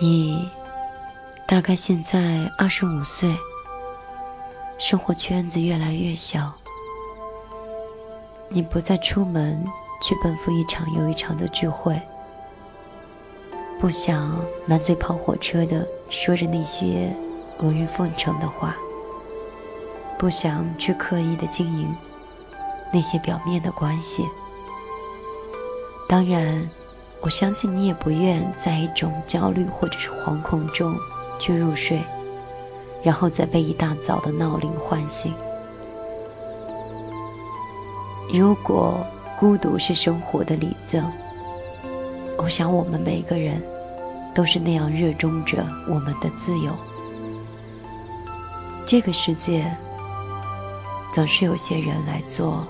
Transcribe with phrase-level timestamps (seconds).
[0.00, 0.48] 你
[1.44, 3.34] 大概现在二十五岁，
[4.78, 6.52] 生活圈子越来越小，
[8.48, 9.66] 你不再出门
[10.00, 12.00] 去奔赴一场又一场的聚会，
[13.80, 17.12] 不想满嘴跑火车的说着那些
[17.58, 18.76] 阿谀奉承的话，
[20.16, 21.92] 不想去刻意的经营
[22.92, 24.24] 那些表面的关系，
[26.08, 26.70] 当然。
[27.20, 30.96] 我相信你也不愿在一种焦虑或者是惶恐中
[31.38, 32.00] 去入睡，
[33.02, 35.34] 然后再被一大早的闹铃唤醒。
[38.32, 39.06] 如果
[39.38, 41.10] 孤独是生活的礼赠，
[42.36, 43.62] 我想我们每个人
[44.34, 46.72] 都是那样热衷着我们的自由。
[48.86, 49.76] 这个世界
[51.12, 52.66] 总是有些人来做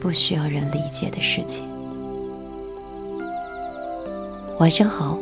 [0.00, 1.69] 不需要人理解的事情。
[4.60, 5.16] 晚上好，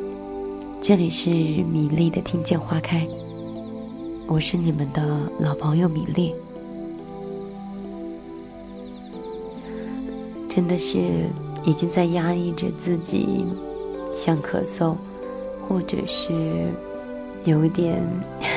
[0.81, 3.07] 这里是米粒的听见花开，
[4.27, 6.35] 我是你们的老朋友米粒。
[10.49, 10.99] 真的是
[11.63, 13.47] 已经在压抑着自己，
[14.13, 14.97] 像咳嗽，
[15.69, 16.33] 或者是
[17.45, 18.03] 有一点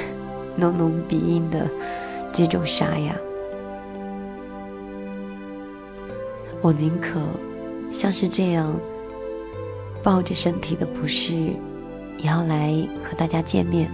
[0.57, 1.69] 浓浓鼻音的
[2.31, 3.15] 这种沙哑。
[6.59, 7.21] 我宁可
[7.91, 8.73] 像是这样。
[10.03, 11.35] 抱着身体的不适，
[12.17, 13.89] 也要来和大家见面，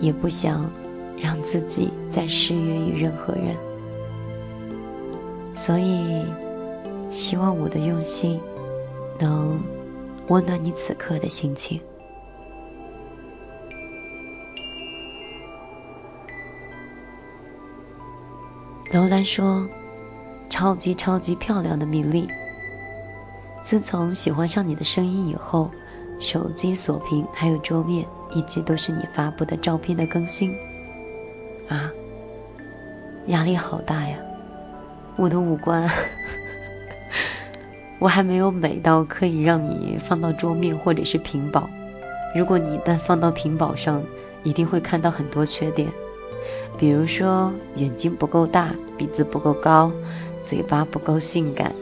[0.00, 0.70] 也不想
[1.18, 3.56] 让自己再失约于任何人，
[5.54, 6.24] 所以
[7.10, 8.40] 希望我的用心
[9.18, 9.62] 能
[10.28, 11.80] 温暖你此刻的心情。
[18.92, 19.66] 楼兰说
[20.50, 22.28] ：“超级超级漂亮的米粒。”
[23.62, 25.70] 自从喜欢上你的声音以后，
[26.18, 30.54] 手机锁屏还有桌面一直都是你发布的照片的更新。
[31.68, 31.90] 啊，
[33.26, 34.16] 压力好大呀！
[35.16, 35.88] 我的五官，
[38.00, 41.70] 我还没有美到可以让你放到桌面或者是屏保。
[42.34, 44.02] 如果你一旦放到屏保上，
[44.42, 45.88] 一定会看到很多缺点，
[46.76, 49.92] 比如说眼睛不够大，鼻子不够高，
[50.42, 51.72] 嘴巴不够性感。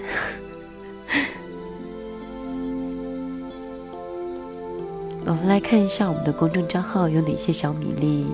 [5.26, 8.26] 我们来看一下我们的公众账号有哪些小米粒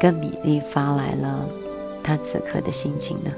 [0.00, 1.46] 跟米粒发来了
[2.02, 3.30] 他此刻的心情呢？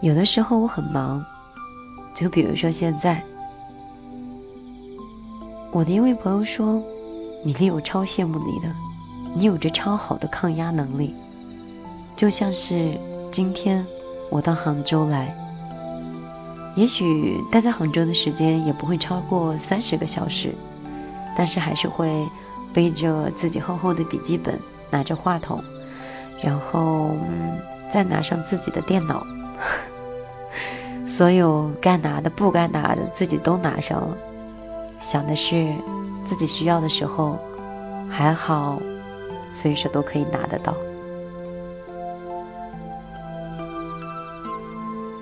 [0.00, 1.24] 有的时候我很忙，
[2.14, 3.22] 就比如说现在，
[5.70, 6.82] 我的一位朋友说
[7.44, 8.74] ：“米粒，我超羡慕你的，
[9.34, 11.14] 你有着超好的抗压能力，
[12.16, 12.98] 就像是
[13.30, 13.86] 今天
[14.30, 15.36] 我到杭州来。”
[16.74, 20.54] 也许待在杭州的时间也不会超过三十个小时，
[21.36, 22.26] 但是还是会
[22.72, 24.58] 背着自己厚厚的笔记本，
[24.90, 25.62] 拿着话筒，
[26.42, 27.10] 然后
[27.88, 29.26] 再拿上自己的电脑，
[31.06, 34.16] 所有该拿的、不该拿的，自己都拿上了。
[34.98, 35.74] 想的是
[36.24, 37.38] 自己需要的时候，
[38.08, 38.80] 还好
[39.50, 40.74] 随时都可以拿得到。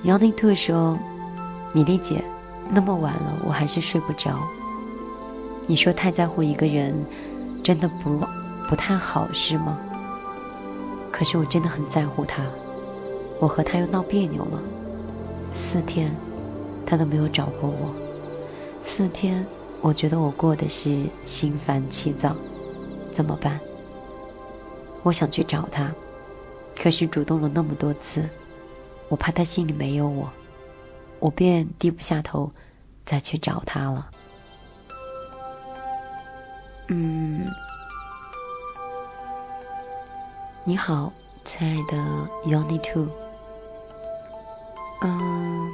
[0.04, 0.96] 姚内特说。
[1.72, 2.24] 米粒姐，
[2.70, 4.38] 那么晚了，我还是睡不着。
[5.66, 7.06] 你说太在乎一个人，
[7.62, 8.24] 真的不
[8.68, 9.78] 不太好，是吗？
[11.12, 12.44] 可是我真的很在乎他，
[13.38, 14.60] 我和他又闹别扭了，
[15.54, 16.16] 四天，
[16.86, 17.94] 他都没有找过我，
[18.82, 19.46] 四天，
[19.80, 22.34] 我觉得我过的是心烦气躁，
[23.12, 23.60] 怎么办？
[25.04, 25.92] 我想去找他，
[26.82, 28.28] 可是主动了那么多次，
[29.08, 30.28] 我怕他心里没有我。
[31.20, 32.50] 我便低不下头
[33.04, 34.10] 再去找他了。
[36.88, 37.48] 嗯，
[40.64, 41.12] 你好，
[41.44, 41.96] 亲爱的
[42.44, 43.06] Yoni Two。
[45.02, 45.70] 嗯，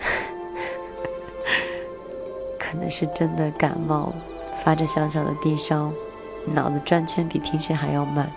[2.58, 4.14] 可能是真的感冒，
[4.64, 5.92] 发着小小的低烧，
[6.46, 8.32] 脑子转圈比平时还要慢，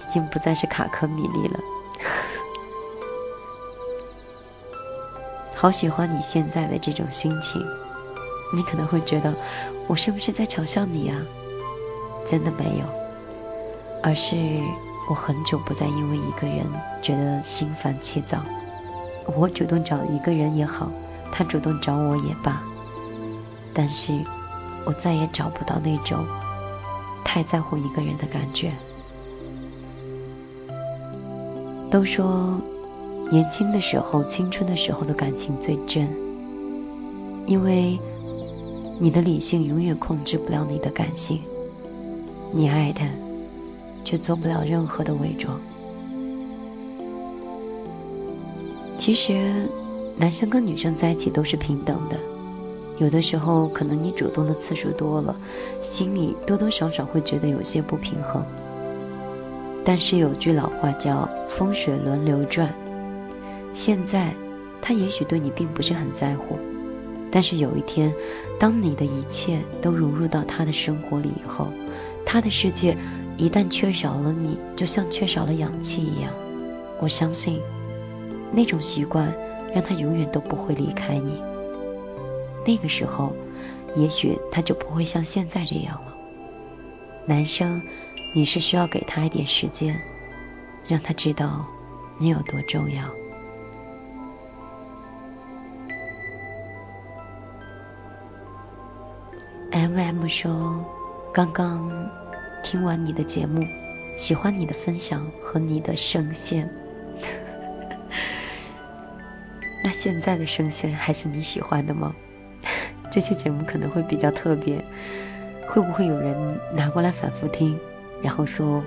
[0.00, 1.60] 已经不再是卡科米粒了。
[5.60, 7.60] 好喜欢你现在的这种心情，
[8.54, 9.34] 你可能会觉得
[9.88, 11.16] 我是不是在嘲笑你呀？
[12.24, 12.84] 真的没有，
[14.00, 14.36] 而是
[15.10, 16.64] 我很久不再因为一个人
[17.02, 18.38] 觉得心烦气躁。
[19.36, 20.92] 我主动找一个人也好，
[21.32, 22.62] 他主动找我也罢，
[23.74, 24.12] 但是
[24.84, 26.24] 我再也找不到那种
[27.24, 28.72] 太在乎一个人的感觉。
[31.90, 32.60] 都说
[33.30, 36.08] 年轻的时候、青春的时候的感情最真，
[37.46, 37.98] 因为
[38.98, 41.40] 你的理性永远控制不了你的感性，
[42.52, 43.06] 你爱他，
[44.02, 45.60] 却做不了任何的伪装。
[48.96, 49.68] 其实，
[50.16, 52.16] 男生跟女生在一起都是平等的。
[52.96, 55.36] 有的时候，可能你主动的次数多了，
[55.82, 58.42] 心里多多少少会觉得有些不平衡。
[59.84, 62.74] 但是有句老话叫“风水轮流转”，
[63.78, 64.34] 现在
[64.82, 66.58] 他也许对你并不是很在乎，
[67.30, 68.12] 但是有一天，
[68.58, 71.68] 当你的一切都融入到他的生活里以后，
[72.26, 72.96] 他的世界
[73.36, 76.32] 一旦缺少了你，就像缺少了氧气一样。
[76.98, 77.60] 我相信，
[78.50, 79.32] 那种习惯
[79.72, 81.40] 让他永远都不会离开你。
[82.66, 83.32] 那个时候，
[83.94, 86.16] 也许他就不会像现在这样了。
[87.26, 87.80] 男生，
[88.34, 90.00] 你是需要给他一点时间，
[90.88, 91.64] 让他知道
[92.18, 93.04] 你有多重要。
[100.08, 100.82] M 说，
[101.34, 102.08] 刚刚
[102.64, 103.62] 听完你的节目，
[104.16, 106.70] 喜欢你的分享和你的声线。
[109.84, 112.14] 那现在的声线还是你喜欢的吗？
[113.12, 114.82] 这期节目可能会比较特别，
[115.68, 117.78] 会不会有人拿过来反复听，
[118.22, 118.82] 然后说：“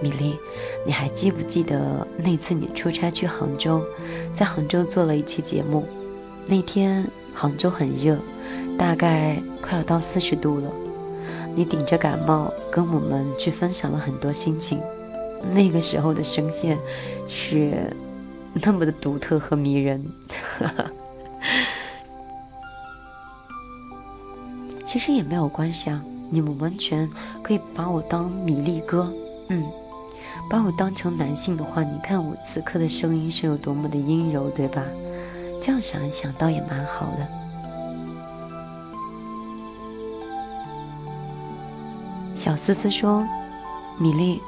[0.00, 0.38] 米粒，
[0.86, 3.84] 你还记不记得那次你出差去杭州，
[4.34, 5.86] 在杭州做了一期节目？
[6.46, 8.18] 那天杭州很热，
[8.78, 10.70] 大概快要到四十度了，
[11.54, 14.80] 你顶着感冒跟我们去分享了很多心情。
[15.52, 16.78] 那个时候的声线
[17.28, 17.92] 是
[18.54, 20.04] 那么的独特和迷人。”
[20.58, 20.86] 哈哈
[24.84, 27.08] 其实也没有关系啊，你们完全
[27.42, 29.10] 可以把我当米粒哥，
[29.48, 29.64] 嗯，
[30.50, 34.82] 把我当成男性的话，你看我此刻的声音是有多么的阴柔，对吧？
[35.62, 37.41] 这样想一想，倒也蛮好的。
[42.42, 43.24] 小思思说
[44.00, 44.40] ：“米粒，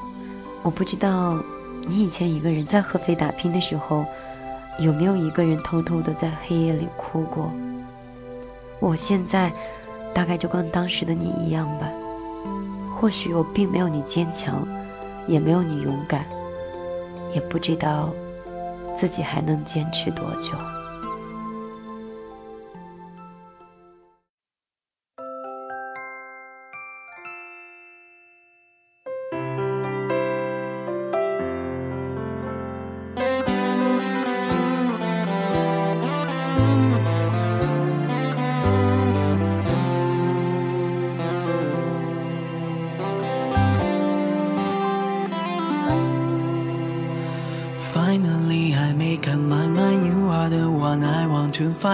[0.65, 1.41] 我不知道
[1.87, 4.05] 你以前一个人在合肥打拼的时候，
[4.81, 7.53] 有没有一个人偷偷的在黑夜里哭过？
[8.81, 9.53] 我现在。”
[10.13, 11.89] 大概就跟当时的你一样吧，
[12.95, 14.65] 或许我并没有你坚强，
[15.27, 16.25] 也没有你勇敢，
[17.35, 18.11] 也不知道
[18.95, 20.53] 自己还能坚持多久。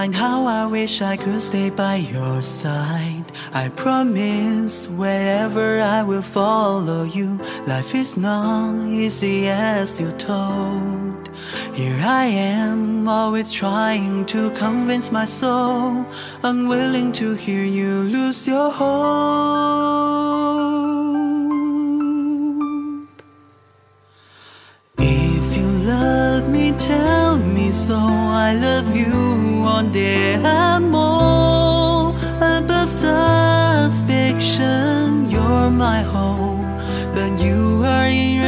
[0.01, 3.25] Find how I wish I could stay by your side.
[3.53, 7.39] I promise wherever I will follow you.
[7.67, 11.29] Life is not easy as you told.
[11.75, 16.03] Here I am, always trying to convince my soul.
[16.41, 19.21] Unwilling to hear you lose your hope.
[24.97, 28.20] If you love me, tell me so.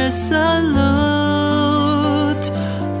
[0.04, 0.74] Irresolute.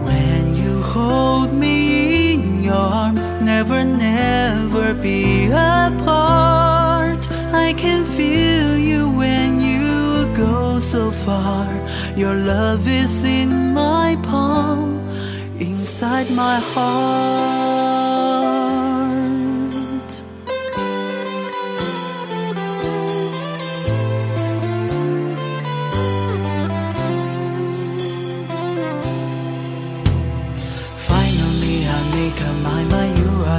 [0.04, 7.28] When you hold me in your arms, never, never be apart.
[7.52, 11.68] I can feel you when you go so far.
[12.16, 14.98] Your love is in my palm
[15.58, 17.93] inside my heart.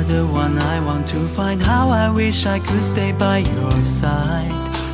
[0.08, 1.62] The one I want to find.
[1.62, 4.52] How I wish I could stay by your side.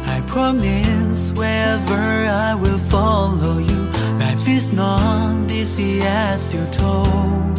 [0.07, 3.81] I promise wherever I will follow you.
[4.19, 7.57] Life is not easy as you told.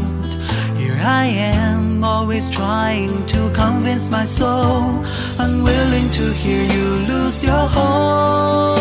[0.78, 5.04] Here I am, always trying to convince my soul,
[5.38, 8.78] unwilling to hear you lose your hope.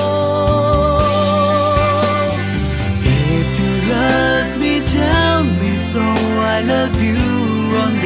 [3.04, 6.02] If you love me, tell me so.
[6.02, 7.31] I love you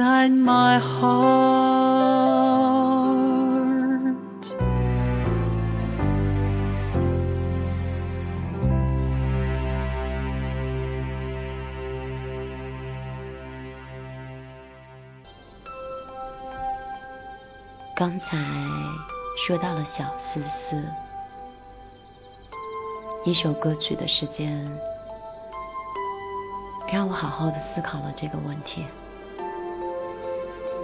[0.00, 1.20] inside my heart.
[17.94, 18.38] 刚才
[19.36, 20.82] 说到了小思思，
[23.24, 24.66] 一首歌曲的时间，
[26.90, 28.86] 让我好好的思考了这个问题。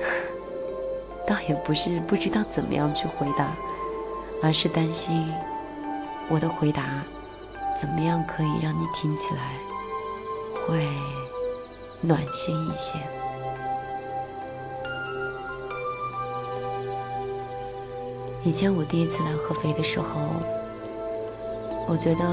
[1.27, 3.57] 倒也不是不知道怎么样去回答，
[4.43, 5.33] 而是担心
[6.29, 6.83] 我的回答
[7.79, 9.41] 怎么样可以让你听起来
[10.67, 10.87] 会
[12.01, 12.99] 暖心一些。
[18.45, 20.21] 以前我第一次来合肥的时候，
[21.89, 22.25] 我觉得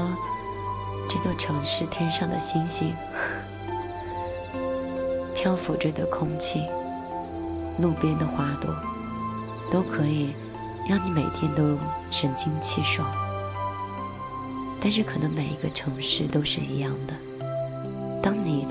[1.08, 2.94] 这座城市天上的星星，
[5.34, 6.68] 漂浮着的空气，
[7.78, 8.74] 路边的花朵，
[9.70, 10.34] 都可以
[10.88, 11.78] 让你每天都
[12.10, 13.08] 神清气爽。
[14.80, 17.14] 但是可能每一个城市都是一样的，
[18.22, 18.66] 当你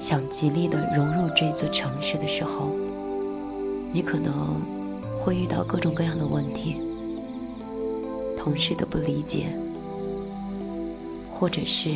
[0.00, 2.70] 想极力的融入这座城市的时候，
[3.92, 4.60] 你可能
[5.18, 6.80] 会遇到各种各样的问题，
[8.38, 9.52] 同事的不理解，
[11.30, 11.90] 或者是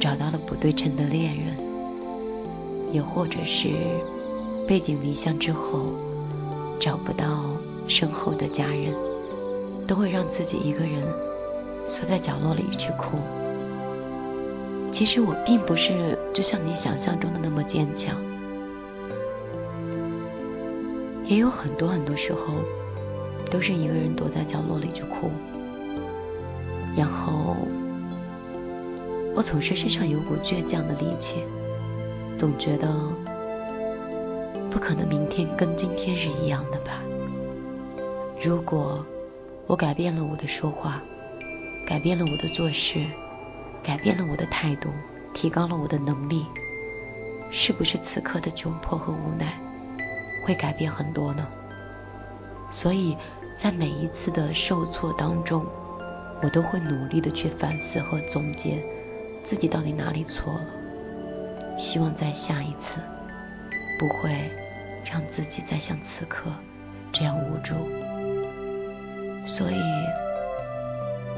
[0.00, 1.54] 找到了不对称的恋人，
[2.90, 3.68] 也或者是
[4.66, 5.92] 背井离乡之后
[6.78, 7.56] 找不到
[7.88, 8.94] 身后的家人，
[9.86, 11.02] 都会让自己一个人
[11.86, 13.18] 缩在角落里去哭。
[14.90, 18.16] 其实我并不是就像你想象中的那么坚强。
[21.24, 22.52] 也有很多很多时候，
[23.50, 25.30] 都是一个人躲在角落里去哭，
[26.96, 27.56] 然后
[29.34, 31.36] 我总是身上有股倔强的力气，
[32.36, 32.88] 总觉得
[34.72, 37.02] 不可能明天跟今天是一样的吧。
[38.42, 39.04] 如果
[39.66, 41.02] 我改变了我的说话，
[41.86, 43.06] 改变了我的做事，
[43.82, 44.88] 改变了我的态度，
[45.34, 46.46] 提高了我的能力，
[47.50, 49.52] 是不是此刻的窘迫和无奈？
[50.42, 51.46] 会改变很多呢，
[52.70, 53.16] 所以
[53.56, 55.66] 在每一次的受挫当中，
[56.42, 58.82] 我都会努力的去反思和总结
[59.42, 63.00] 自己到底哪里错了，希望在下一次
[64.00, 64.30] 不会
[65.04, 66.50] 让自己再像此刻
[67.12, 67.74] 这样无助。
[69.46, 69.80] 所以，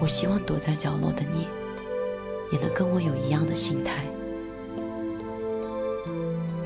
[0.01, 1.47] 我希望躲在角落的你，
[2.53, 4.05] 也能跟我有一样的心态，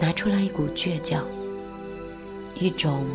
[0.00, 1.24] 拿出来一股倔强。
[2.60, 3.06] 一种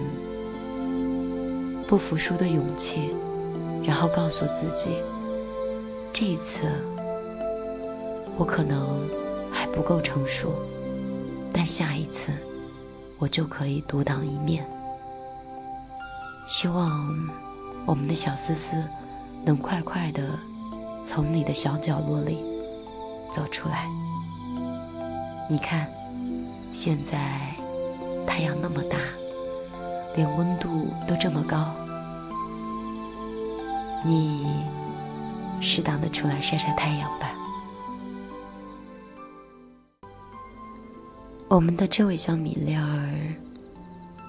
[1.86, 3.14] 不服输的勇气，
[3.86, 5.04] 然后告诉自己，
[6.14, 6.62] 这一次
[8.38, 9.10] 我可能
[9.52, 10.54] 还不够成熟，
[11.52, 12.32] 但下一次
[13.20, 14.66] 我就可以独当一面。
[16.46, 17.30] 希望
[17.86, 18.84] 我们的小思思
[19.46, 20.40] 能快快的
[21.04, 22.44] 从你的小角落里
[23.32, 23.88] 走出来。
[25.50, 25.88] 你看，
[26.74, 27.18] 现在
[28.26, 28.98] 太阳那么大。
[30.16, 31.74] 连温度都这么高，
[34.06, 34.46] 你
[35.60, 37.33] 适当的出来晒晒太阳吧。
[41.54, 43.36] 我们的这位小米粒儿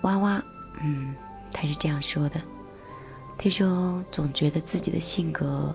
[0.03, 0.45] 哇哇，
[0.83, 1.15] 嗯，
[1.55, 2.43] 他是这样说的：
[3.39, 5.75] 他说总觉得自己的性格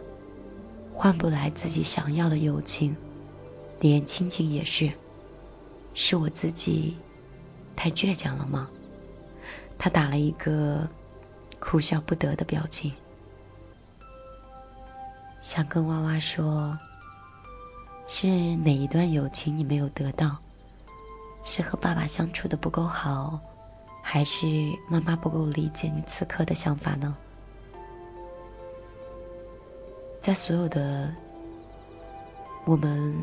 [0.93, 2.95] 换不来自己想要的友情，
[3.79, 4.91] 连亲情也是，
[5.95, 6.95] 是我自己
[7.75, 8.69] 太倔强了吗？
[9.79, 10.87] 他打了一个
[11.57, 12.93] 哭笑不得的表情，
[15.41, 16.77] 想跟娃娃说：
[18.07, 18.27] 是
[18.57, 20.37] 哪一段友情你没有得到？
[21.43, 23.39] 是和爸爸相处的不够好，
[24.03, 24.47] 还是
[24.87, 27.15] 妈妈不够理解你此刻的想法呢？
[30.21, 31.13] 在所有的
[32.65, 33.15] 我们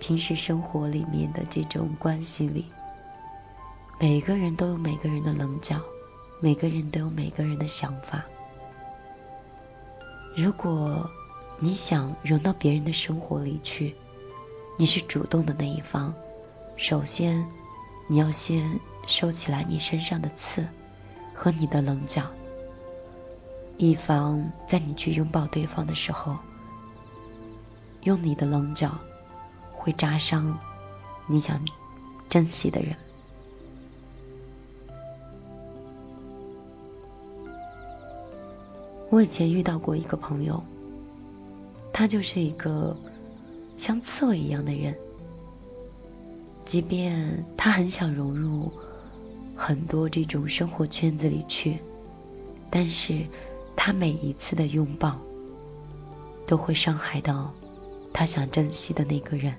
[0.00, 2.66] 平时生活里面的这种关系里。
[3.98, 5.80] 每个人都有每个人的棱角，
[6.40, 8.26] 每个人都有每个人的想法。
[10.34, 11.10] 如果
[11.58, 13.96] 你想融到别人的生活里去，
[14.78, 16.12] 你是主动的那一方，
[16.76, 17.46] 首先
[18.06, 20.66] 你要先收起来你身上的刺
[21.34, 22.22] 和你的棱角，
[23.78, 26.36] 以防在你去拥抱对方的时候，
[28.02, 29.00] 用你的棱角
[29.72, 30.58] 会扎伤
[31.26, 31.64] 你想
[32.28, 32.96] 珍惜的人。
[39.08, 40.62] 我以前遇到过一个朋友，
[41.92, 42.96] 他就是一个
[43.78, 44.96] 像刺猬一样的人。
[46.66, 48.70] 即便他很想融入
[49.56, 51.78] 很多这种生活圈子里去，
[52.68, 53.24] 但是
[53.74, 55.18] 他每一次的拥抱
[56.46, 57.54] 都会伤害到
[58.12, 59.54] 他想珍惜的那个人。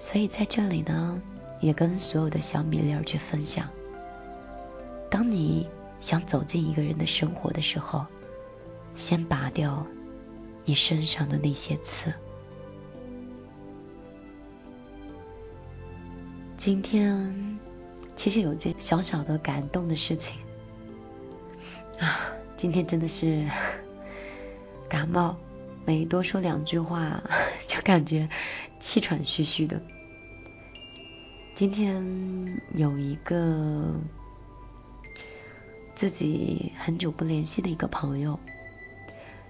[0.00, 1.22] 所以在这里呢，
[1.60, 3.68] 也跟所有的小米粒儿去分享：
[5.08, 5.68] 当你。
[6.00, 8.06] 想走进一个人的生活的时候，
[8.94, 9.84] 先拔掉
[10.64, 12.14] 你身上的那些刺。
[16.68, 17.58] 今天
[18.14, 20.36] 其实有件小小的感动的事情
[21.98, 23.46] 啊，今天真的是
[24.86, 25.36] 感冒，
[25.86, 27.22] 没多说两句话
[27.66, 28.28] 就感觉
[28.78, 29.80] 气喘吁吁的。
[31.54, 33.94] 今天有一个。
[35.94, 38.38] 自己很久不联系的一个朋友，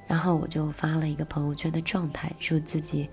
[0.06, 3.10] 然后我就发了一个朋友圈的状态，说自己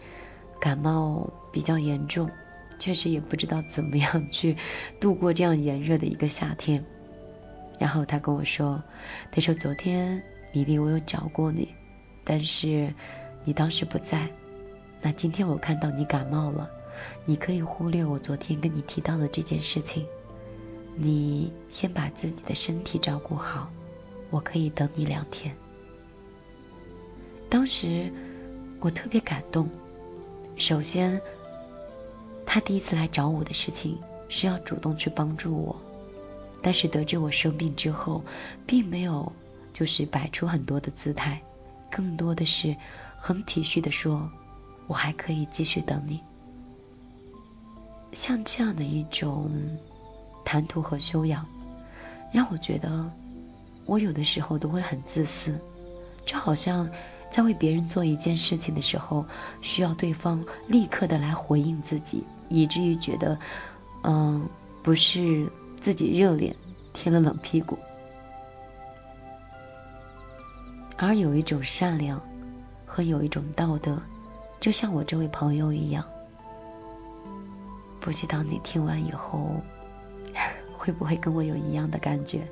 [0.59, 2.29] 感冒比较严重，
[2.77, 4.57] 确实也不知道怎么样去
[4.99, 6.85] 度过这样炎热的一个夏天。
[7.79, 8.83] 然后他跟我说，
[9.31, 11.73] 他说昨天米粒我有找过你，
[12.23, 12.93] 但是
[13.43, 14.29] 你当时不在。
[15.01, 16.69] 那今天我看到你感冒了，
[17.25, 20.05] 你可以忽略我昨天跟你提到的这件事情。
[20.95, 23.69] 你先把自己的身体照顾好，
[24.29, 25.53] 我可以等你两天。
[27.49, 28.11] 当时
[28.79, 29.69] 我特别感动。
[30.57, 31.21] 首先，
[32.55, 35.75] 他第一次来找我的事情是要主动去帮助我，
[36.61, 38.23] 但是得知我生病之后，
[38.65, 39.29] 并没有
[39.73, 41.41] 就是摆出很多的姿态，
[41.91, 42.73] 更多的是
[43.17, 44.31] 很体恤的说
[44.87, 46.21] ：“我还可以继续等你。”
[48.15, 49.51] 像这样的一种。
[50.45, 51.45] 谈吐和修养，
[52.31, 53.11] 让我觉得，
[53.85, 55.59] 我有的时候都会很自私，
[56.25, 56.89] 就好像
[57.29, 59.25] 在为别人做一件事情的时候，
[59.61, 63.37] 需要对方立刻的来回应自己，以至于觉得，
[64.03, 64.47] 嗯，
[64.83, 66.55] 不是自己热脸
[66.93, 67.77] 贴了冷屁股，
[70.97, 72.21] 而有一种善良
[72.85, 74.01] 和有一种道德，
[74.59, 76.03] 就像我这位朋友一样，
[77.99, 79.49] 不知道你听完以后。
[80.77, 82.47] 会不会跟我有一样的感觉？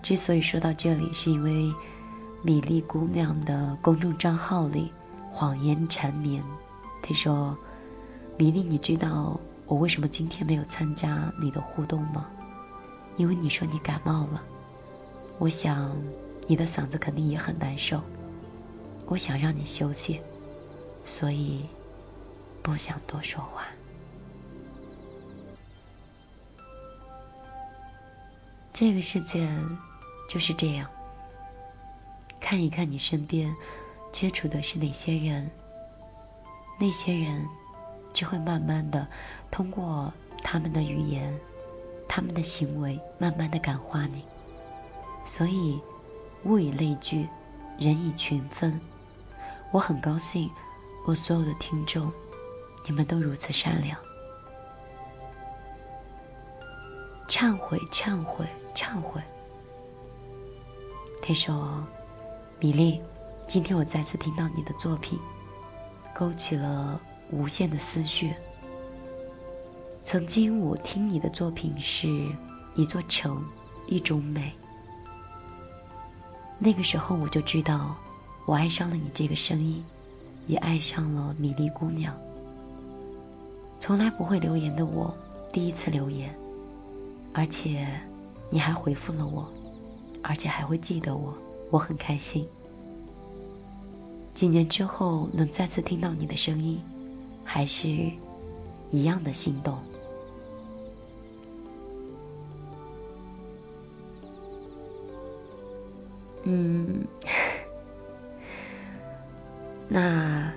[0.00, 1.74] 之所以说到这里，是因为
[2.40, 4.90] 米粒姑娘的公众账号里
[5.32, 6.42] 谎言缠绵。
[7.02, 7.58] 她说
[8.42, 12.28] ：“米粒，你知道我为什么今天没有参加你的互动吗？
[13.16, 14.42] 因为你说你感冒了。
[15.38, 15.96] 我想
[16.48, 18.00] 你的嗓子肯定也很难受。
[19.06, 20.20] 我想让你休息，
[21.04, 21.66] 所以
[22.64, 23.68] 不想多说话。”
[28.74, 29.48] 这个世界
[30.28, 30.90] 就是这样，
[32.40, 33.54] 看一看你身边
[34.10, 35.48] 接触的是哪些人，
[36.80, 37.46] 那些人
[38.12, 39.06] 就会慢慢的
[39.50, 41.38] 通过他们的语言、
[42.08, 44.24] 他们的行为，慢慢的感化你。
[45.24, 45.80] 所以
[46.44, 47.28] 物以类聚，
[47.78, 48.80] 人以群分。
[49.70, 50.50] 我很高兴，
[51.06, 52.12] 我所有的听众，
[52.86, 53.98] 你们都如此善良。
[57.28, 58.46] 忏悔，忏悔。
[58.74, 59.20] 忏悔。
[61.20, 61.86] 他说
[62.58, 63.02] ：“米粒，
[63.46, 65.18] 今天我再次听到你的作品，
[66.14, 66.98] 勾起了
[67.32, 68.34] 无限的思绪。
[70.04, 72.28] 曾经我听你的作品是
[72.76, 73.44] 一座城，
[73.88, 74.52] 一种美。
[76.60, 77.96] 那个时候我就知道，
[78.46, 79.84] 我爱上了你这个声音，
[80.46, 82.16] 也爱上了米粒姑娘。
[83.80, 85.12] 从来不会留言的我，
[85.52, 86.32] 第一次留言，
[87.32, 87.88] 而且。”
[88.54, 89.50] 你还回复了我，
[90.22, 91.32] 而且还会记得我，
[91.70, 92.46] 我很开心。
[94.34, 96.78] 几年之后能再次听到你的声音，
[97.44, 97.88] 还是
[98.90, 99.78] 一样的心动。
[106.44, 107.04] 嗯，
[109.88, 110.52] 那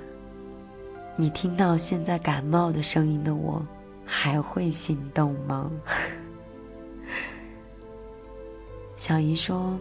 [1.16, 3.64] 你听到现在感冒的声音的我，
[4.04, 5.72] 还会心动吗？
[8.98, 9.80] 小姨说：“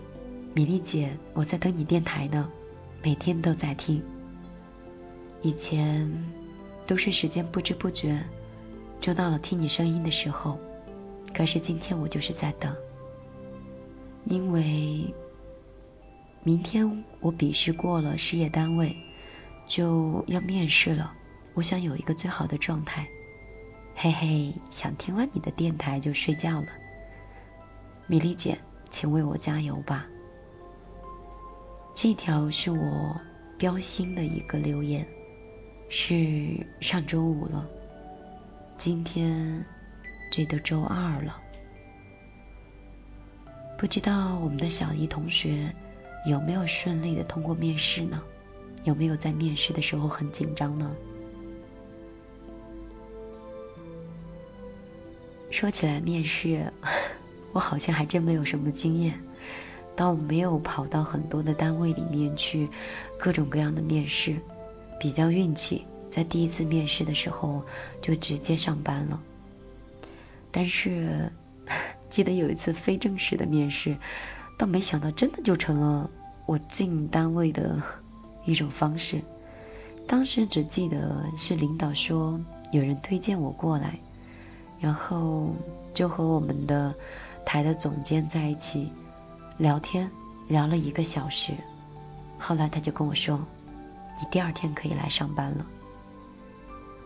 [0.53, 2.51] 米粒姐，我在等你电台呢，
[3.03, 4.03] 每天都在听。
[5.41, 6.11] 以前
[6.87, 8.25] 都是时间不知不觉
[9.01, 10.59] 就到了听你声音的时候，
[11.35, 12.77] 可是今天我就是在等，
[14.25, 15.15] 因为
[16.43, 18.97] 明天我笔试过了，事业单位
[19.67, 21.15] 就要面试了，
[21.55, 23.09] 我想有一个最好的状态。
[23.95, 26.69] 嘿嘿，想听完你的电台就睡觉了，
[28.07, 28.59] 米粒姐。”
[28.91, 30.07] 请为我加油吧。
[31.95, 33.21] 这条是我
[33.59, 35.05] 标新的一个留言，
[35.89, 37.67] 是上周五了，
[38.77, 39.65] 今天
[40.31, 41.41] 这都周二了。
[43.79, 45.75] 不知道我们的小姨同学
[46.27, 48.23] 有没有顺利的通过面试呢？
[48.85, 50.91] 有没有在面试的时候很紧张呢？
[55.51, 56.73] 说起来面试。
[57.53, 59.21] 我好像还真没有什么经验，
[59.95, 62.69] 倒没有跑到很多的单位里面去，
[63.17, 64.37] 各种各样的面试，
[64.99, 67.63] 比较运气，在第一次面试的时候
[68.01, 69.21] 就直接上班了。
[70.51, 71.33] 但是
[72.11, 73.97] 记得有一次非正式的面试，
[74.59, 76.11] 倒没想到真的就成了
[76.47, 77.83] 我进单位的
[78.45, 79.23] 一种方式。
[80.07, 83.99] 当时只记得是领导说有人推荐我过来，
[84.81, 85.55] 然后
[85.93, 86.95] 就和我们的。
[87.47, 88.89] 台的总监在一起
[89.59, 90.11] 聊天，
[90.49, 91.53] 聊了一个小时。
[92.39, 93.45] 后来他就跟我说
[94.21, 95.67] ：“你第二天可以来上班了。”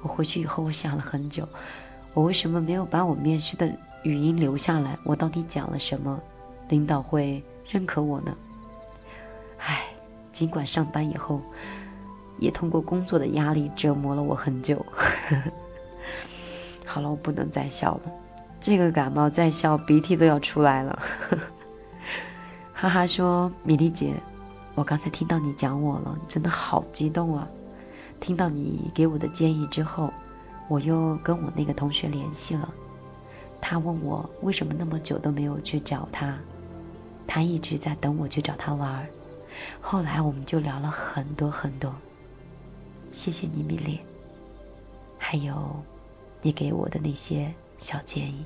[0.02, 1.48] 我回去以后，我想了很久，
[2.14, 4.96] 我为什么没有把我面试的语音留下来？
[5.04, 6.20] 我到底讲了什么，
[6.68, 8.36] 领导会认可我呢？
[9.58, 9.86] 唉，
[10.30, 11.42] 尽管上班以后，
[12.38, 14.86] 也通过工作的压力折磨了我很久。
[16.86, 18.02] 好了，我不能再笑了。
[18.60, 21.02] 这个感冒再笑，鼻涕都要出来了。
[22.72, 24.14] 哈哈，说米粒姐，
[24.78, 27.48] 我刚才听到你讲我了，真的好激动啊！
[28.20, 30.12] 听到你给我的建议之后，
[30.68, 32.72] 我又跟我那个同学联系了。
[33.60, 36.38] 他问我为什么那么久都没有去找他，
[37.26, 39.04] 他一直在等我去找他玩。
[39.80, 41.92] 后来我们就聊了很多很多。
[43.10, 43.98] 谢谢你，米粒，
[45.18, 45.82] 还有
[46.40, 47.52] 你给我的那些。
[47.78, 48.44] 小建议。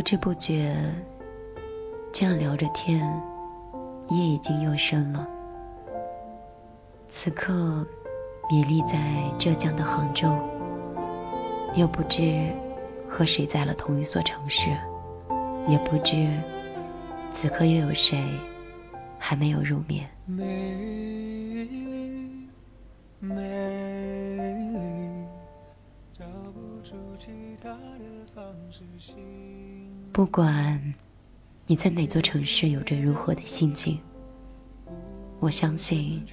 [0.00, 0.74] 不知不觉，
[2.10, 3.22] 这样聊着天，
[4.08, 5.28] 夜已经又深了。
[7.06, 7.86] 此刻，
[8.50, 8.96] 米粒在
[9.38, 10.34] 浙江的杭州，
[11.74, 12.46] 又不知
[13.10, 14.70] 和谁在了同一所城市，
[15.68, 16.30] 也不知
[17.30, 18.24] 此刻又有谁
[19.18, 20.08] 还没有入眠。
[27.20, 28.80] 不出其他的方式
[30.10, 30.94] 不管
[31.66, 34.00] 你在哪座城市有着如何的心境，
[35.38, 36.24] 我相信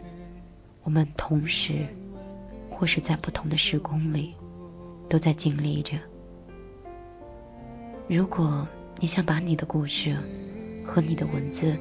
[0.84, 1.88] 我们同时
[2.71, 4.34] 或是在不同的时空里
[5.10, 5.97] 都在经历着。
[8.08, 8.67] 如果
[9.00, 10.15] 你想把你的故事
[10.86, 11.76] 和你的文字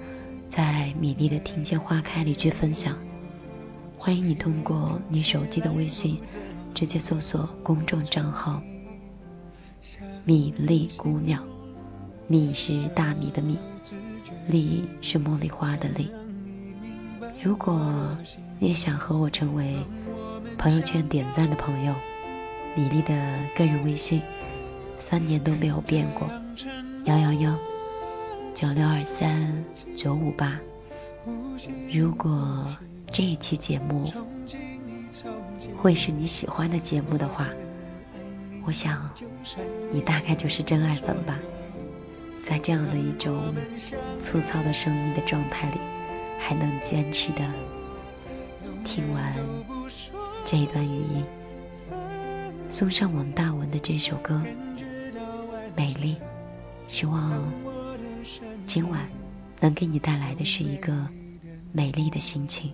[0.48, 2.98] 在米粒的听见花开里去分享。
[3.96, 6.20] 欢迎你通过你手机的微信
[6.74, 8.62] 直接搜索公众账号
[10.24, 11.42] “米粒姑娘”，
[12.28, 13.59] 米是大米的米，
[14.48, 16.11] 粒是茉莉花的粒。
[17.42, 18.16] 如果
[18.59, 19.76] 你也想和我成为
[20.59, 21.94] 朋友圈点赞的朋友，
[22.74, 23.14] 米粒的
[23.56, 24.20] 个人微信
[24.98, 26.28] 三年都没有变过，
[27.04, 27.54] 幺幺幺
[28.54, 30.59] 九六二三九五八。
[31.92, 32.66] 如果
[33.12, 34.12] 这一期节目
[35.76, 37.48] 会是你喜欢的节目的话，
[38.66, 39.11] 我想
[39.92, 41.38] 你大概就是真爱粉吧。
[42.42, 43.55] 在这样的一种
[44.20, 45.79] 粗糙的声音的状态里，
[46.40, 47.44] 还能坚持的
[48.85, 49.35] 听完
[50.44, 51.24] 这一段语音，
[52.70, 54.42] 送上王大文的这首歌
[55.76, 56.14] 《美丽》，
[56.87, 57.52] 希望
[58.66, 59.09] 今晚
[59.61, 61.09] 能给你带来的是一个
[61.72, 62.72] 美丽的心情。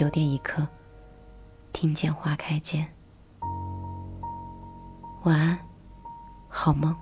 [0.00, 0.66] 九点一刻
[1.74, 2.88] 听见花开见
[5.24, 5.58] 晚安
[6.48, 6.96] 好梦。